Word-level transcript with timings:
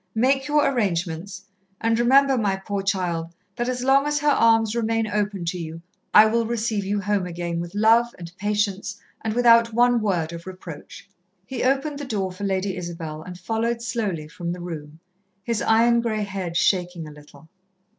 Make 0.15 0.47
your 0.47 0.67
arrangements, 0.67 1.45
and 1.79 1.99
remember, 1.99 2.35
my 2.35 2.55
poor 2.55 2.81
child, 2.81 3.35
that 3.55 3.69
as 3.69 3.83
long 3.83 4.07
as 4.07 4.17
her 4.21 4.29
arms 4.31 4.75
remain 4.75 5.05
open 5.05 5.45
to 5.45 5.59
you, 5.59 5.79
I 6.11 6.25
will 6.25 6.47
receive 6.47 6.83
you 6.83 6.99
home 6.99 7.27
again 7.27 7.59
with 7.59 7.75
love 7.75 8.07
and 8.17 8.35
patience 8.35 8.99
and 9.23 9.35
without 9.35 9.73
one 9.73 10.01
word 10.01 10.33
of 10.33 10.47
reproach." 10.47 11.07
He 11.45 11.61
opened 11.63 11.99
the 11.99 12.05
door 12.05 12.31
for 12.31 12.45
Lady 12.45 12.75
Isabel 12.77 13.21
and 13.21 13.37
followed 13.37 13.83
slowly 13.83 14.27
from 14.27 14.51
the 14.53 14.59
room, 14.59 14.99
his 15.43 15.61
iron 15.61 16.01
grey 16.01 16.23
head 16.23 16.57
shaking 16.57 17.07
a 17.07 17.11
little. 17.11 17.47